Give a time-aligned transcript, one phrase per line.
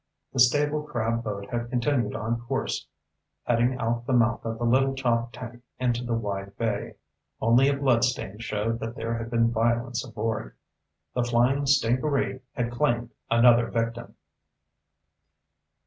[0.33, 2.87] The stable crab boat had continued on course,
[3.43, 6.95] heading out the mouth of the Little Choptank into the wide bay.
[7.39, 10.55] Only a bloodstain showed that there had been violence aboard.
[11.13, 14.15] The flying stingaree had claimed another victim!